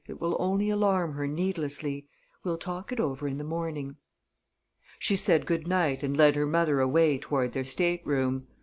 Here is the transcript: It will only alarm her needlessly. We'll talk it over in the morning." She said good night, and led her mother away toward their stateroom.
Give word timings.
It 0.07 0.19
will 0.19 0.35
only 0.39 0.71
alarm 0.71 1.13
her 1.13 1.27
needlessly. 1.27 2.07
We'll 2.43 2.57
talk 2.57 2.91
it 2.91 2.99
over 2.99 3.27
in 3.27 3.37
the 3.37 3.43
morning." 3.43 3.97
She 4.97 5.15
said 5.15 5.45
good 5.45 5.67
night, 5.67 6.01
and 6.01 6.17
led 6.17 6.35
her 6.35 6.47
mother 6.47 6.79
away 6.79 7.19
toward 7.19 7.53
their 7.53 7.63
stateroom. 7.65 8.47